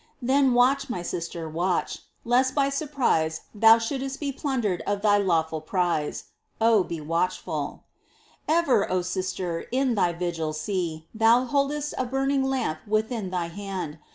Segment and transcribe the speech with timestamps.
[0.19, 5.61] Then watch, my sister, watch, lest by surprise Thou shouldst be plundered of thj^ lawful
[5.61, 6.23] prize!
[6.59, 7.83] Oh, watchful
[8.47, 8.53] be!
[8.55, 13.99] Ever, O sister, in thy vigil, see Thou hold'st a burning lamp within thy hand.